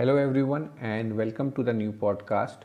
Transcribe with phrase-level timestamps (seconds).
[0.00, 2.58] Everyone, and welcome to the new podcast.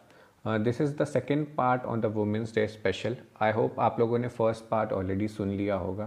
[0.45, 3.15] Uh, this is the second part on the Women's Day special.
[3.39, 6.05] I hope आप लोगों ने first part already सुन लिया होगा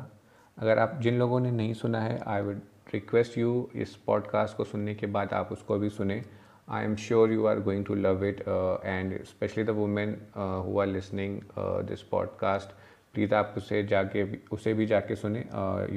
[0.58, 2.60] अगर आप जिन लोगों ने नहीं सुना है आई वुड
[2.92, 6.22] रिक्वेस्ट यू इस पॉडकास्ट को सुनने के बाद आप उसको भी सुने
[6.68, 8.40] I am sure you are going to love it
[8.84, 11.40] and specially the women who are listening
[11.88, 12.76] this podcast
[13.14, 15.44] please आप उसे जाके उसे भी जाके सुने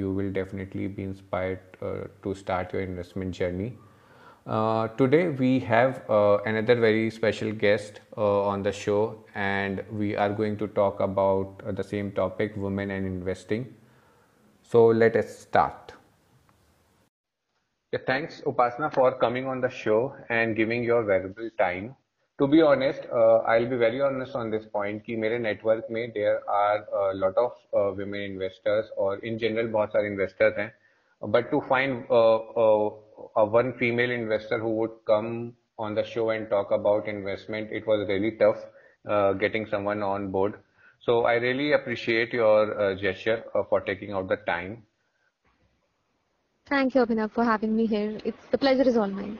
[0.00, 3.72] you will definitely be inspired to start your investment journey
[4.46, 10.16] Uh, today we have uh, another very special guest uh, on the show and we
[10.16, 13.74] are going to talk about uh, the same topic women and investing.
[14.62, 15.92] So let us start.
[17.92, 21.96] Yeah, thanks Upasana for coming on the show and giving your valuable time.
[22.38, 26.10] To be honest uh, i'll be very honest on this point ki mere network mein
[26.14, 30.70] there are a lot of uh, women investors or in general bahut sare investors hain
[31.34, 32.06] but to find
[33.36, 37.86] a one female investor who would come on the show and talk about investment, it
[37.86, 38.58] was really tough
[39.08, 40.54] uh, getting someone on board.
[41.00, 44.84] So I really appreciate your uh, gesture uh, for taking out the time.
[46.66, 48.18] Thank you, Abhinav, for having me here.
[48.24, 49.38] It's the pleasure is all mine.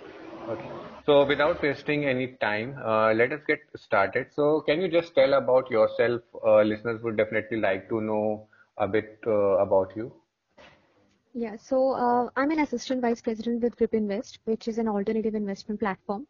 [0.48, 0.70] Okay.
[1.06, 4.26] So without wasting any time, uh, let us get started.
[4.34, 6.22] So can you just tell about yourself?
[6.44, 10.12] Uh, listeners would definitely like to know a bit uh, about you.
[11.34, 15.34] Yeah, so uh, I'm an assistant vice president with Grip Invest, which is an alternative
[15.34, 16.26] investment platform.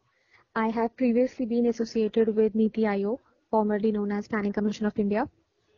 [0.55, 5.27] I have previously been associated with Niti Aayog, formerly known as Planning Commission of India.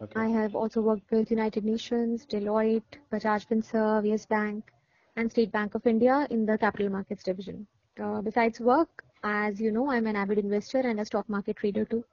[0.01, 0.19] Okay.
[0.19, 4.71] I have also worked with United Nations, Deloitte, Bajaj Finserv, Yes Bank,
[5.15, 7.67] and State Bank of India in the capital markets division.
[8.01, 11.85] Uh, besides work, as you know, I'm an avid investor and a stock market trader
[11.85, 12.03] too.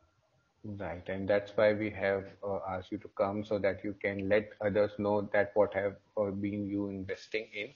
[0.64, 4.28] Right, and that's why we have uh, asked you to come so that you can
[4.28, 7.74] let others know that what have uh, been you investing in.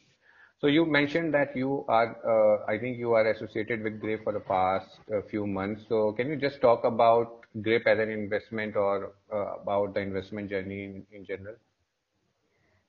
[0.60, 4.32] So you mentioned that you are, uh, I think you are associated with Grip for
[4.32, 5.84] the past uh, few months.
[5.88, 10.48] So can you just talk about Grip as an investment or uh, about the investment
[10.50, 11.56] journey in, in general?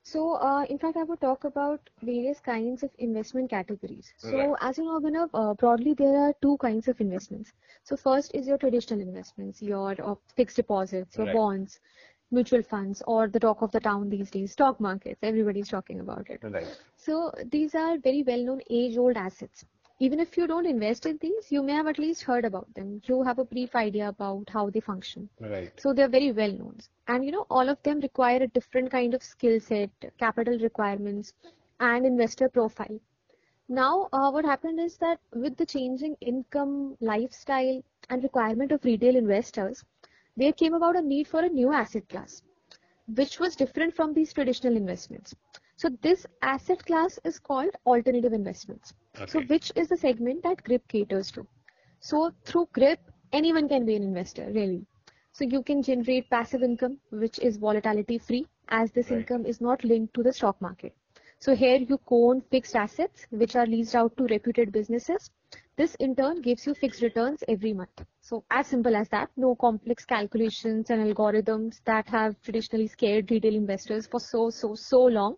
[0.06, 4.14] So, uh, in fact, I would talk about various kinds of investment categories.
[4.18, 4.58] So, right.
[4.60, 7.52] as you know, Abhinav, uh, broadly there are two kinds of investments.
[7.84, 11.34] So, first is your traditional investments, your uh, fixed deposits, your right.
[11.34, 11.80] bonds,
[12.30, 15.18] mutual funds, or the talk of the town these days, stock markets.
[15.22, 16.42] Everybody's talking about it.
[16.42, 16.76] Right.
[16.96, 19.64] So, these are very well-known age-old assets
[19.98, 23.00] even if you don't invest in these, you may have at least heard about them.
[23.06, 25.28] You have a brief idea about how they function.
[25.40, 25.72] Right.
[25.80, 26.78] So they're very well known.
[27.08, 31.32] And you know, all of them require a different kind of skill set, capital requirements,
[31.80, 33.00] and investor profile.
[33.68, 39.16] Now, uh, what happened is that with the changing income, lifestyle, and requirement of retail
[39.16, 39.84] investors,
[40.36, 42.42] there came about a need for a new asset class,
[43.14, 45.34] which was different from these traditional investments.
[45.76, 48.94] So this asset class is called alternative investments.
[49.18, 49.30] Okay.
[49.30, 51.46] So which is the segment that GRIP caters to.
[52.00, 52.98] So through GRIP,
[53.32, 54.86] anyone can be an investor, really.
[55.32, 59.18] So you can generate passive income, which is volatility free, as this right.
[59.18, 60.94] income is not linked to the stock market.
[61.40, 65.30] So here you own fixed assets, which are leased out to reputed businesses.
[65.76, 68.02] This in turn gives you fixed returns every month.
[68.22, 73.54] So as simple as that, no complex calculations and algorithms that have traditionally scared retail
[73.54, 75.36] investors for so, so, so long.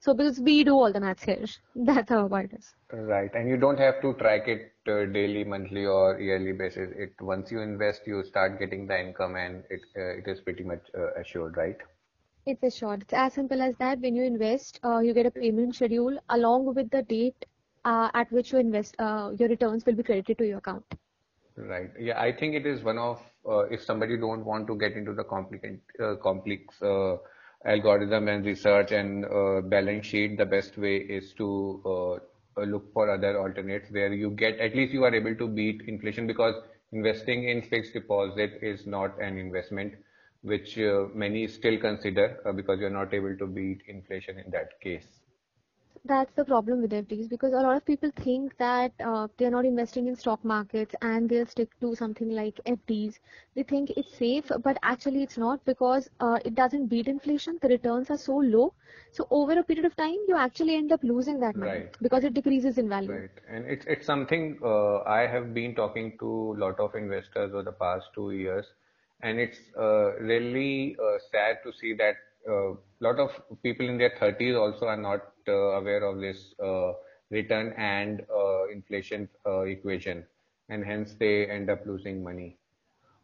[0.00, 1.44] So because we do all the maths here,
[1.74, 2.74] that's how it is.
[2.92, 6.90] Right, and you don't have to track it uh, daily, monthly, or yearly basis.
[6.96, 10.64] It once you invest, you start getting the income, and it uh, it is pretty
[10.64, 11.76] much uh, assured, right?
[12.46, 13.02] It's assured.
[13.02, 14.00] It's as simple as that.
[14.00, 17.44] When you invest, uh, you get a payment schedule along with the date
[17.84, 18.96] uh, at which you invest.
[18.98, 20.84] Uh, your returns will be credited to your account.
[21.56, 21.90] Right.
[21.98, 23.20] Yeah, I think it is one of
[23.70, 25.80] if somebody don't want to get into the complicated
[26.22, 26.80] complex
[27.64, 31.82] algorithm and research and uh, balance sheet, the best way is to
[32.56, 35.82] uh, look for other alternates where you get at least you are able to beat
[35.86, 36.54] inflation because
[36.92, 39.94] investing in fixed deposit is not an investment
[40.42, 44.80] which uh, many still consider uh, because you're not able to beat inflation in that
[44.80, 45.06] case
[46.04, 49.64] that's the problem with FDs because a lot of people think that uh, they're not
[49.64, 53.18] investing in stock markets and they'll stick to something like FDs.
[53.54, 57.58] They think it's safe, but actually it's not because uh, it doesn't beat inflation.
[57.60, 58.74] The returns are so low.
[59.12, 61.96] So over a period of time, you actually end up losing that money right.
[62.02, 63.10] because it decreases in value.
[63.10, 63.30] Right.
[63.48, 67.62] And it's, it's something uh, I have been talking to a lot of investors over
[67.62, 68.66] the past two years.
[69.22, 72.14] And it's uh, really uh, sad to see that
[72.46, 73.30] a uh, lot of
[73.62, 76.92] people in their 30s also are not aware of this uh,
[77.30, 78.22] return and
[78.72, 80.24] inflation equation.
[80.68, 82.58] And hence they end up losing money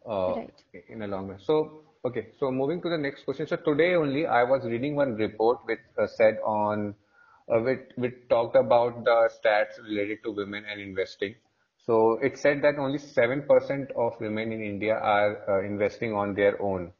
[0.06, 0.50] right.
[0.88, 1.38] in a long run.
[1.38, 2.28] So okay.
[2.38, 3.46] So moving to the next question.
[3.46, 5.80] So today only i was reading one report which
[6.16, 6.94] said on
[7.46, 11.34] uh, which, which talked about the stats related to women and investing.
[11.76, 16.60] So it said that only 7% of women in India are uh, investing on their
[16.62, 16.92] own,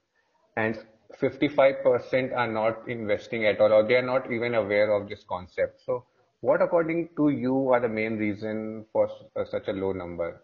[0.58, 0.78] and
[1.20, 5.80] 55% are not investing at all, or they are not even aware of this concept.
[5.84, 6.04] So,
[6.40, 10.42] what, according to you, are the main reason for uh, such a low number?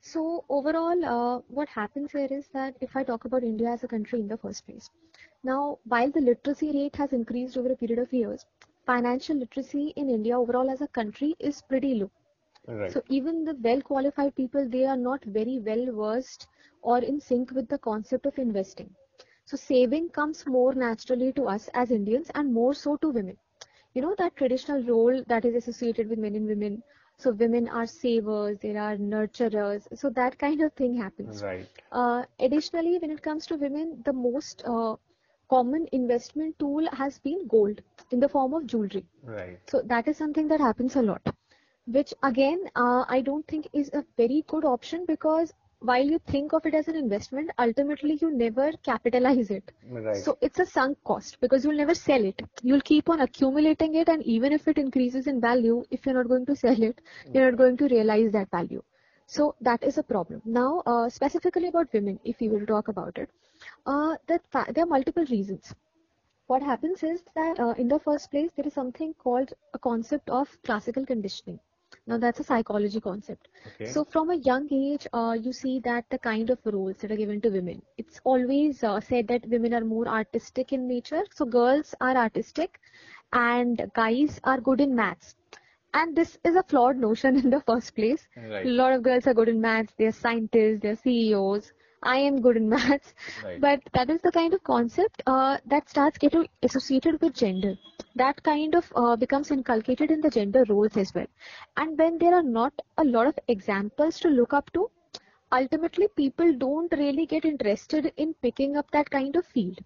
[0.00, 3.88] So overall, uh, what happens here is that if I talk about India as a
[3.88, 4.90] country in the first place,
[5.42, 8.44] now while the literacy rate has increased over a period of years,
[8.84, 12.10] financial literacy in India overall as a country is pretty low.
[12.66, 12.92] Right.
[12.92, 16.48] So even the well qualified people, they are not very well versed
[16.82, 18.94] or in sync with the concept of investing.
[19.44, 23.36] So saving comes more naturally to us as Indians and more so to women.
[23.94, 26.82] You know that traditional role that is associated with men and women
[27.16, 29.86] so women are savers, they are nurturers.
[29.96, 31.44] So that kind of thing happens.
[31.44, 31.82] Right.
[31.92, 34.96] Uh, additionally, when it comes to women, the most uh,
[35.48, 37.80] common investment tool has been gold
[38.10, 39.06] in the form of jewelry.
[39.22, 39.60] Right.
[39.66, 41.22] So that is something that happens a lot,
[41.86, 45.52] which again, uh, I don't think is a very good option because
[45.84, 49.72] while you think of it as an investment, ultimately you never capitalize it.
[49.88, 50.24] Right.
[50.24, 52.42] So it's a sunk cost because you'll never sell it.
[52.62, 56.28] You'll keep on accumulating it, and even if it increases in value, if you're not
[56.28, 57.00] going to sell it,
[57.32, 58.82] you're not going to realize that value.
[59.26, 60.42] So that is a problem.
[60.44, 63.30] Now, uh, specifically about women, if we will talk about it,
[63.86, 65.74] uh, that fa- there are multiple reasons.
[66.46, 70.28] What happens is that uh, in the first place, there is something called a concept
[70.30, 71.58] of classical conditioning.
[72.06, 73.48] Now that's a psychology concept.
[73.66, 73.86] Okay.
[73.86, 77.16] So from a young age, uh, you see that the kind of roles that are
[77.16, 81.22] given to women, it's always uh, said that women are more artistic in nature.
[81.34, 82.80] So girls are artistic
[83.32, 85.36] and guys are good in maths.
[85.94, 88.26] And this is a flawed notion in the first place.
[88.36, 88.66] Right.
[88.66, 91.72] A lot of girls are good in maths, they're scientists, they're CEOs.
[92.04, 93.14] I am good in maths.
[93.42, 93.60] Right.
[93.60, 97.76] But that is the kind of concept uh, that starts getting associated with gender.
[98.14, 101.26] That kind of uh, becomes inculcated in the gender roles as well.
[101.76, 104.90] And when there are not a lot of examples to look up to,
[105.50, 109.78] ultimately people don't really get interested in picking up that kind of field.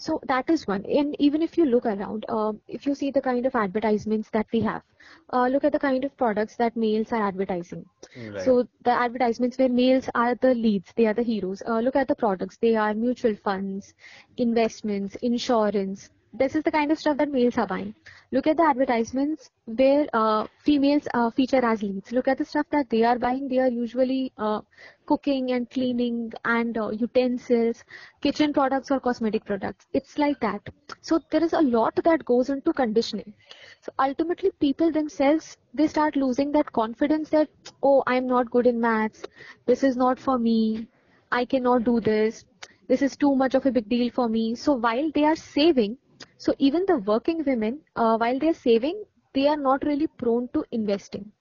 [0.00, 0.86] So that is one.
[0.86, 4.46] And even if you look around, uh, if you see the kind of advertisements that
[4.50, 4.82] we have,
[5.30, 7.84] uh, look at the kind of products that males are advertising.
[8.16, 8.40] Right.
[8.42, 11.62] So the advertisements where males are the leads, they are the heroes.
[11.66, 12.56] Uh, look at the products.
[12.56, 13.92] They are mutual funds,
[14.38, 16.08] investments, insurance.
[16.32, 17.92] This is the kind of stuff that males are buying.
[18.30, 22.12] Look at the advertisements where uh, females uh, feature as leads.
[22.12, 23.48] Look at the stuff that they are buying.
[23.48, 24.60] They are usually uh,
[25.06, 27.82] cooking and cleaning and uh, utensils,
[28.20, 29.88] kitchen products or cosmetic products.
[29.92, 30.62] It's like that.
[31.00, 33.34] So there is a lot that goes into conditioning.
[33.80, 37.48] So ultimately, people themselves they start losing that confidence that
[37.82, 39.24] oh, I'm not good in maths.
[39.66, 40.86] This is not for me.
[41.32, 42.44] I cannot do this.
[42.86, 44.54] This is too much of a big deal for me.
[44.54, 45.98] So while they are saving,
[46.36, 50.48] so even the working women, uh, while they are saving, they are not really prone
[50.54, 51.32] to investing.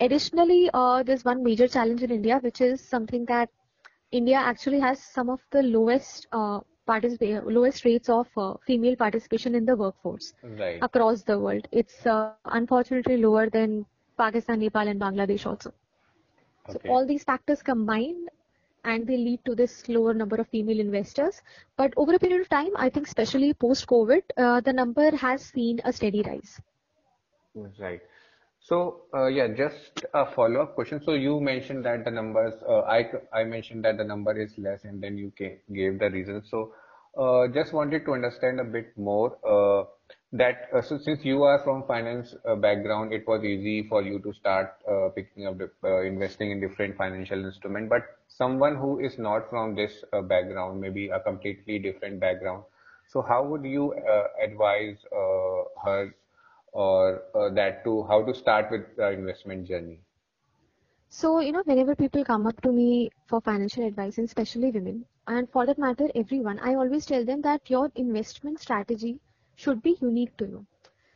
[0.00, 3.48] Additionally, uh, there's one major challenge in India, which is something that
[4.10, 9.54] India actually has some of the lowest uh, particip- lowest rates of uh, female participation
[9.54, 10.86] in the workforce Right.
[10.86, 11.66] across the world.
[11.72, 13.60] It's uh, unfortunately lower than
[13.94, 15.62] Pakistan, Nepal, and Bangladesh also.
[16.66, 18.28] So all these factors combined
[18.84, 21.40] and they lead to this lower number of female investors.
[21.76, 25.80] But over a period of time, I think especially post-COVID, uh, the number has seen
[25.84, 26.60] a steady rise.
[27.54, 28.00] Right.
[28.60, 31.00] So, uh, yeah, just a follow-up question.
[31.04, 34.84] So you mentioned that the numbers, uh, I, I mentioned that the number is less
[34.84, 36.42] and then you gave the reason.
[36.48, 36.72] So,
[37.18, 39.84] uh, just wanted to understand a bit more, uh,
[40.32, 44.18] that, uh, so since you are from finance uh, background, it was easy for you
[44.20, 47.90] to start, uh, picking up, uh, investing in different financial instrument.
[47.90, 52.64] But someone who is not from this uh, background, maybe a completely different background,
[53.06, 54.96] so how would you uh, advise
[55.84, 56.14] her
[56.72, 57.22] or
[57.54, 60.00] that to how to start with the investment journey?
[61.10, 65.04] So, you know, whenever people come up to me for financial advice, and especially women,
[65.26, 69.20] and for that matter, everyone, I always tell them that your investment strategy
[69.56, 70.66] should be unique to you.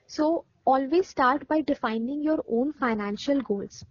[0.07, 3.85] So, always start by defining your own financial goals.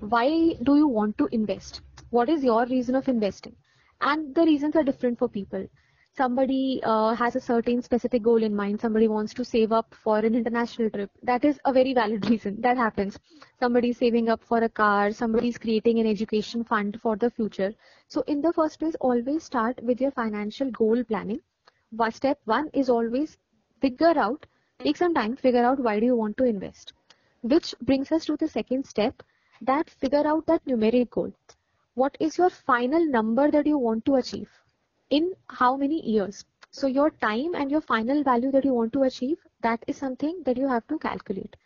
[0.00, 1.82] Why do you want to invest?
[2.10, 3.56] What is your reason of investing?
[4.00, 5.66] And the reasons are different for people.
[6.12, 8.80] Somebody uh, has a certain specific goal in mind.
[8.80, 11.10] Somebody wants to save up for an international trip.
[11.22, 12.60] That is a very valid reason.
[12.60, 13.18] That happens.
[13.58, 15.12] Somebody is saving up for a car.
[15.12, 17.74] Somebody is creating an education fund for the future.
[18.08, 21.40] So, in the first place, always start with your financial goal planning.
[22.10, 23.38] Step one is always
[23.82, 24.46] figure out,
[24.78, 24.84] hmm.
[24.84, 26.92] take some time, figure out why do you want to invest.
[27.42, 29.22] Which brings us to the second step
[29.60, 31.32] that figure out that numeric goal.
[31.94, 34.50] What is your final number that you want to achieve?
[35.10, 36.44] In how many years?
[36.70, 40.42] So your time and your final value that you want to achieve, that is something
[40.44, 41.56] that you have to calculate.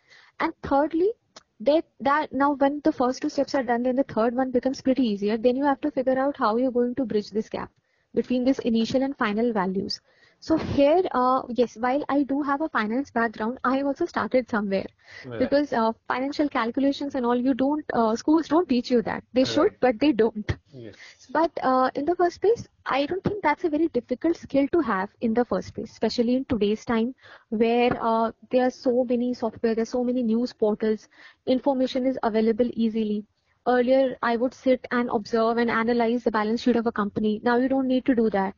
[0.40, 1.12] And thirdly,
[1.61, 4.82] that that now when the first two steps are done then the third one becomes
[4.82, 7.70] pretty easier then you have to figure out how you're going to bridge this gap
[8.14, 10.00] between this initial and final values
[10.40, 14.87] so here uh, yes while i do have a finance background i also started somewhere
[15.25, 15.40] Right.
[15.43, 19.45] because uh, financial calculations and all you don't uh, schools don't teach you that they
[19.45, 19.81] should Right.
[19.81, 21.31] but they don't Yes.
[21.31, 24.81] but uh, in the first place, I don't think that's a very difficult skill to
[24.81, 27.14] have in the first place, especially in today's time
[27.50, 31.09] where uh, there are so many software, there's so many news portals,
[31.47, 33.25] information is available easily.
[33.66, 37.40] Earlier, I would sit and observe and analyze the balance sheet of a company.
[37.45, 38.55] Now you don't need to do that.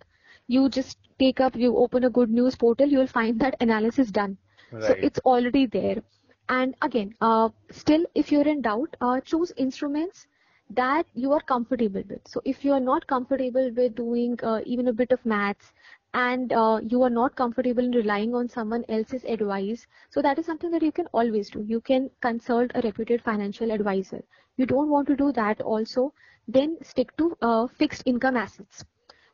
[0.48, 4.38] You just take up, you open a good news portal, you'll find that analysis done.
[4.72, 4.82] Right.
[4.84, 6.02] So it's already there.
[6.48, 10.26] And again, uh, still, if you're in doubt, uh, choose instruments
[10.70, 12.26] that you are comfortable with.
[12.26, 15.72] So if you are not comfortable with doing uh, even a bit of maths
[16.14, 20.46] and uh, you are not comfortable in relying on someone else's advice, so that is
[20.46, 21.62] something that you can always do.
[21.62, 24.22] You can consult a reputed financial advisor.
[24.56, 26.14] You don't want to do that also,
[26.46, 28.84] then stick to uh, fixed income assets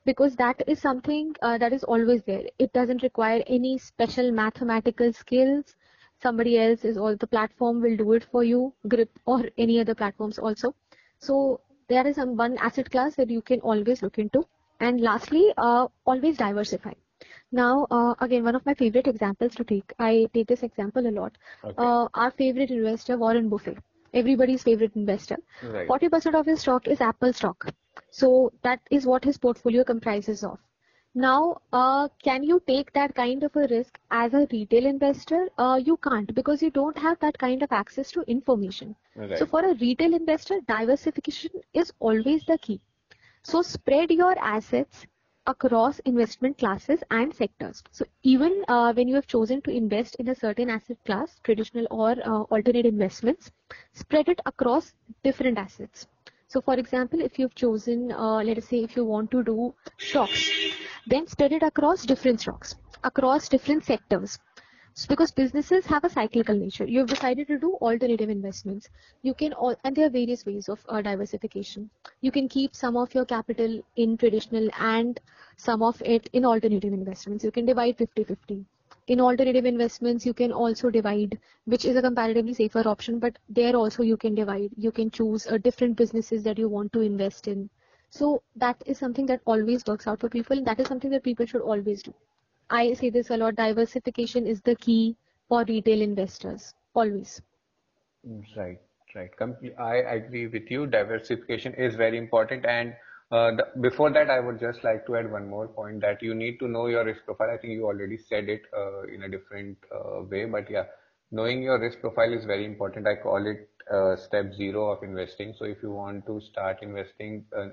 [0.05, 2.45] because that is something uh, that is always there.
[2.59, 5.77] It doesn't require any special mathematical skills.
[6.23, 9.95] Somebody else is all the platform will do it for you, Grip or any other
[9.95, 10.75] platforms also.
[11.19, 14.45] So there is some one asset class that you can always look into.
[14.81, 16.93] And lastly, uh, always diversify.
[17.53, 21.11] Now, uh, again, one of my favorite examples to take, I take this example a
[21.11, 21.37] lot.
[21.65, 21.75] Okay.
[21.79, 23.79] Uh, our favorite investor, Warren Buffett,
[24.13, 25.39] everybody's favorite investor.
[25.63, 25.87] Right.
[25.87, 27.67] 40% of his stock is Apple stock.
[28.17, 30.59] So that is what his portfolio comprises of.
[31.17, 35.49] Now, uh, can you take that kind of a risk as a retail investor?
[35.59, 38.95] Uh, you can't because you don't have that kind of access to information.
[39.17, 39.37] Right.
[39.37, 42.81] So for a retail investor, diversification is always the key.
[43.43, 45.07] So spread your assets
[45.49, 47.83] across investment classes and sectors.
[47.91, 51.89] So even uh, when you have chosen to invest in a certain asset class, traditional
[51.91, 53.51] or uh, alternate investments,
[53.93, 54.95] spread it across
[55.25, 56.07] different assets.
[56.55, 59.75] So for example, if you've chosen, uh, let us say if you want to do
[59.99, 60.49] stocks,
[61.05, 64.39] then spread it across different stocks, across different sectors.
[64.93, 68.89] So because businesses have a cyclical nature, you've decided to do alternative investments.
[69.23, 71.91] You can all, and there are various ways of uh, diversification.
[72.21, 75.19] You can keep some of your capital in traditional and
[75.57, 77.43] some of it in alternative investments.
[77.43, 78.65] You can divide 50-50.
[79.07, 83.75] In alternative investments, you can also divide, which is a comparatively safer option, but there
[83.77, 84.71] also you can divide.
[84.77, 87.71] You can choose uh, different businesses that you want to invest in.
[88.11, 90.63] So that is something that always works out for people.
[90.63, 92.15] That is something that people should always do.
[92.71, 93.57] I say this a lot.
[93.57, 95.17] Diversification is the key
[95.49, 96.75] for retail investors.
[96.95, 97.43] Always.
[98.57, 98.81] Right,
[99.15, 99.31] right.
[99.79, 100.87] I agree with you.
[100.87, 102.65] Diversification is very important.
[102.67, 102.95] And
[103.81, 106.69] before that, I would just like to add one more point that you need to
[106.69, 107.51] know your risk profile.
[107.51, 110.85] I think you already said it uh, in a different uh, way, but yeah,
[111.31, 113.07] knowing your risk profile is very important.
[113.07, 115.55] I call it uh, step zero of investing.
[115.59, 117.69] So if you want to start investing, uh,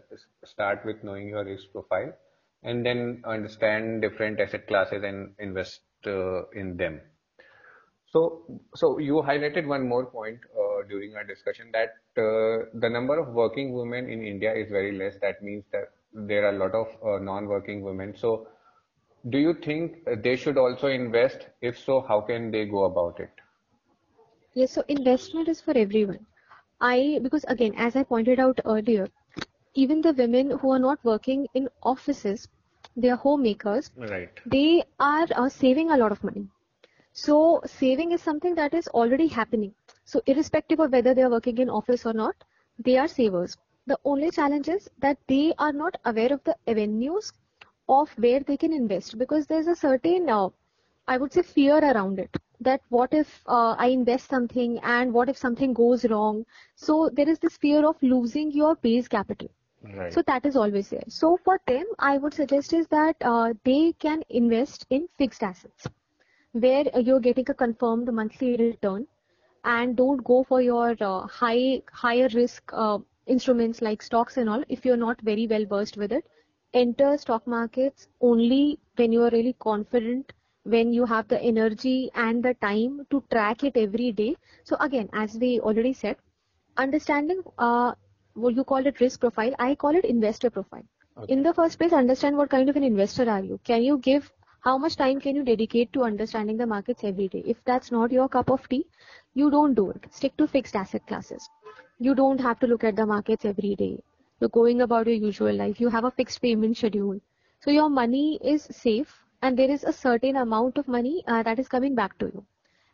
[0.46, 2.13] start with knowing your risk profile
[2.63, 7.01] and then understand different asset classes and invest uh, in them.
[8.12, 8.43] So,
[8.75, 13.33] so you highlighted one more point uh, during our discussion that uh, the number of
[13.33, 15.17] working women in India is very less.
[15.21, 18.15] That means that there are a lot of uh, non-working women.
[18.15, 18.47] So,
[19.29, 21.47] do you think they should also invest?
[21.61, 23.31] If so, how can they go about it?
[24.53, 26.25] Yes, so investment is for everyone.
[26.79, 29.09] I, because again, as I pointed out earlier,
[29.73, 32.47] even the women who are not working in offices,
[32.95, 34.39] they are homemakers, Right.
[34.45, 36.47] they are uh, saving a lot of money.
[37.13, 39.73] So saving is something that is already happening.
[40.05, 42.36] So irrespective of whether they are working in office or not,
[42.77, 43.58] they are savers.
[43.88, 47.31] The only challenge is that they are not aware of the avenues
[47.88, 50.50] of where they can invest because there's a certain, uh,
[51.08, 52.36] I would say, fear around it.
[52.60, 56.46] That what if uh, I invest something and what if something goes wrong?
[56.75, 59.50] So there is this fear of losing your base capital.
[59.84, 60.17] Right.
[60.17, 61.03] So that is always there.
[61.08, 65.88] So for them, I would suggest is that uh, they can invest in fixed assets
[66.53, 69.08] where you're getting a confirmed monthly return
[69.63, 74.63] and don't go for your uh, high higher risk uh, instruments like stocks and all
[74.70, 76.25] if you're not very well versed with it
[76.74, 82.44] enter stock markets only when you are really confident when you have the energy and
[82.44, 84.36] the time to track it every day.
[84.63, 86.18] So again as we already said
[86.77, 87.94] understanding uh,
[88.34, 90.84] what you call it risk profile i call it investor profile.
[91.18, 91.34] Okay.
[91.34, 93.60] in the first place understand what kind of an investor are you.
[93.63, 97.44] Can you give how much time can you dedicate to understanding the markets every day?
[97.46, 98.86] If that's not your cup of tea
[99.34, 100.06] you don't do it.
[100.12, 101.50] Stick to fixed asset classes.
[102.00, 104.01] You don't have to look at the markets every day.
[104.39, 105.80] You're going about your usual life.
[105.80, 107.20] You have a fixed payment schedule.
[107.60, 111.60] So your money is safe and there is a certain amount of money uh, that
[111.60, 112.46] is coming back to you.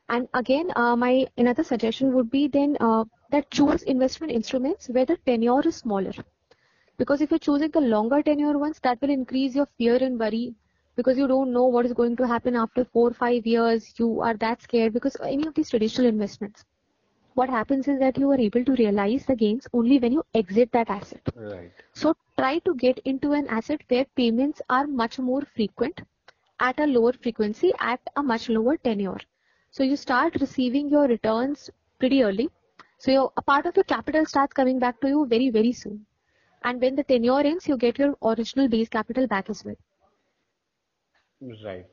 [0.09, 5.05] And again, uh, my another suggestion would be then uh, that choose investment instruments where
[5.05, 6.13] the tenure is smaller.
[6.97, 10.55] Because if you're choosing the longer tenure ones, that will increase your fear and worry
[10.97, 13.93] because you don't know what is going to happen after four or five years.
[13.99, 16.65] You are that scared because any of these traditional investments.
[17.35, 20.71] What happens is that you are able to realize the gains only when you exit
[20.73, 21.29] that asset.
[21.35, 21.73] Right.
[21.93, 26.01] So try to get into an asset where payments are much more frequent
[26.59, 29.19] at a lower frequency at a much lower tenure.
[29.71, 32.49] So you start receiving your returns pretty early.
[32.97, 36.05] So your, a part of your capital starts coming back to you very, very soon.
[36.63, 39.75] And when the tenure ends, you get your original base capital back as well.
[41.41, 41.85] Right.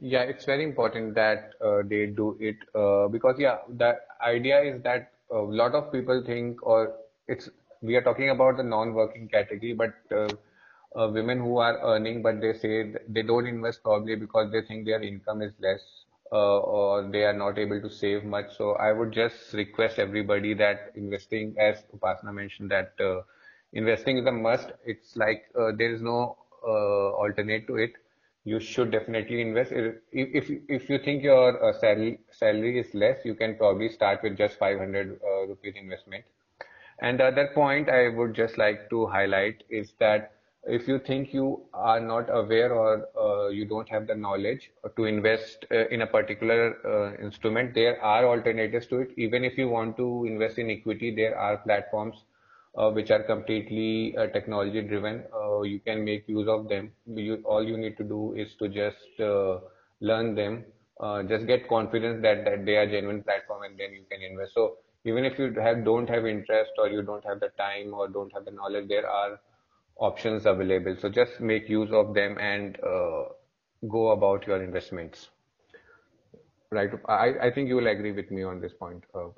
[0.00, 4.82] Yeah, it's very important that uh, they do it uh, because yeah, the idea is
[4.82, 6.96] that a lot of people think or
[7.28, 7.48] it's
[7.82, 10.28] we are talking about the non-working category, but uh,
[10.98, 14.86] uh, women who are earning, but they say they don't invest probably because they think
[14.86, 18.56] their income is less uh, or they are not able to save much.
[18.56, 23.22] So I would just request everybody that investing, as Upasana mentioned, that uh,
[23.72, 24.72] investing is a must.
[24.84, 27.92] It's like uh, there is no uh, alternate to it.
[28.50, 29.72] You should definitely invest.
[29.72, 34.22] If if, if you think your uh, salary salary is less, you can probably start
[34.24, 36.24] with just 500 uh, rupees investment.
[37.00, 40.32] And the other point I would just like to highlight is that
[40.64, 45.04] if you think you are not aware or uh, you don't have the knowledge to
[45.04, 46.62] invest uh, in a particular
[46.94, 49.12] uh, instrument, there are alternatives to it.
[49.16, 52.24] Even if you want to invest in equity, there are platforms
[52.74, 55.24] which are completely uh, technology driven.
[55.34, 56.90] Uh, you can make use of them.
[57.06, 59.20] You, all you need to do is to just
[60.00, 60.64] learn them.
[61.28, 64.54] just get confidence that, that they are genuine platform and then you can invest.
[64.54, 68.08] So even if you have don't have interest or you don't have the time or
[68.08, 69.40] don't have the knowledge, there are
[69.96, 70.96] options available.
[71.00, 73.24] So just make use of them and uh,
[73.88, 75.28] go about your investments.
[76.70, 76.90] Right.
[77.08, 79.28] I, I think you will agree with me on this point, uh,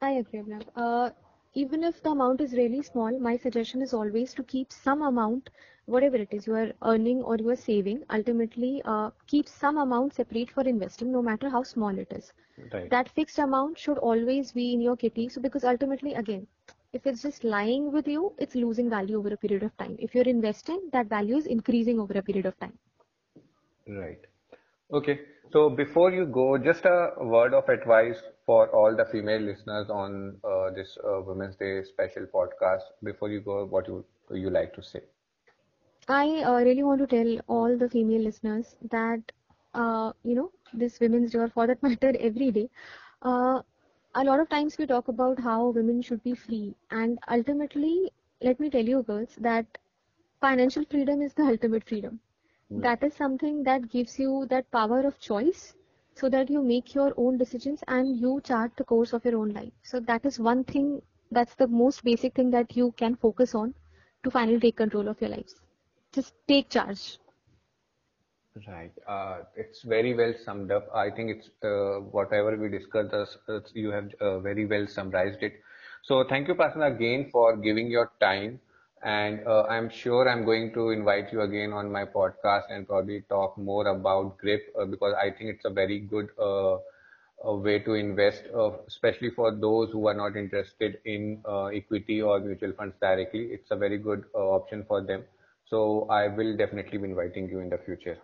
[0.00, 0.68] I agree, Abhinav.
[0.76, 1.10] Uh,
[1.56, 5.50] even if the amount is really small, my suggestion is always to keep some amount,
[5.86, 10.14] whatever it is you are earning or you are saving, ultimately uh, keep some amount
[10.14, 12.32] separate for investing, no matter how small it is.
[12.72, 12.92] Right.
[12.92, 15.28] That fixed amount should always be in your kitty.
[15.28, 16.46] So because ultimately, again,
[16.92, 19.96] if it's just lying with you, it's losing value over a period of time.
[19.98, 22.78] If you're investing, that value is increasing over a period of time.
[23.86, 24.20] Right.
[24.92, 25.20] Okay.
[25.52, 30.40] So before you go, just a word of advice for all the female listeners on
[30.44, 32.82] uh, this uh, Women's Day special podcast.
[33.02, 35.02] Before you go, what you you like to say?
[36.08, 39.32] I uh, really want to tell all the female listeners that
[39.74, 42.68] uh, you know this Women's Day, or for that matter, every day,
[43.22, 43.62] uh,
[44.14, 48.58] a lot of times we talk about how women should be free and ultimately let
[48.60, 49.78] me tell you girls that
[50.40, 52.20] financial freedom is the ultimate freedom.
[52.74, 55.74] That is something that gives you that power of choice
[56.14, 59.52] so that you make your own decisions and you chart the course of your own
[59.52, 61.00] life so that is one thing
[61.30, 63.74] that's the most basic thing that you can focus on
[64.22, 65.60] to finally take control of your lives
[66.12, 67.18] just take charge
[68.66, 68.92] Right.
[69.06, 70.88] Uh, it's very well summed up.
[70.94, 73.14] I think it's uh, whatever we discussed,
[73.48, 75.54] uh, you have uh, very well summarized it.
[76.02, 78.60] So thank you, Upasana, again for giving your time.
[79.06, 83.22] And uh, I'm sure I'm going to invite you again on my podcast and probably
[83.30, 86.30] talk more about GRIP uh, because I think it's a very good
[87.44, 88.44] way to invest,
[88.88, 91.42] especially for those who are not interested in
[91.74, 93.46] equity or mutual funds directly.
[93.52, 95.24] It's a very good option for them.
[95.66, 98.18] So I will definitely be inviting you in the future.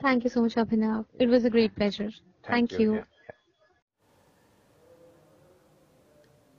[0.00, 1.06] Thank you so much, Abhinav.
[1.18, 2.10] It was a great pleasure.
[2.46, 2.82] Thank, thank you.
[2.92, 3.04] you.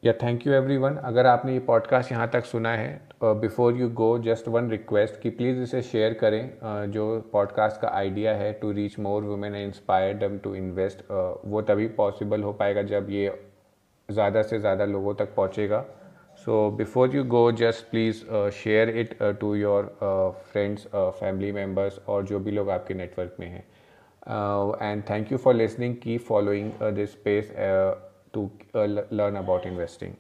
[0.04, 4.18] या thank you everyone अगर आपने ये podcast यहाँ तक सुना है before you go
[4.20, 8.72] just one request कि please इसे शेयर करें uh, जो पॉडकास्ट का आइडिया है to
[8.72, 11.04] reach more women and inspire them to invest
[11.46, 13.32] वो तभी पॉसिबल हो पाएगा जब ये
[14.10, 15.86] ज़्यादा से ज़्यादा लोगों तक पहुँचेगा।
[16.46, 19.98] So before you go just please share it to your
[20.52, 23.66] friends family members और जो भी लोग आपके नेटवर्क में हैं।
[24.82, 30.16] And thank you for listening की following this uh, to uh, learn about investing.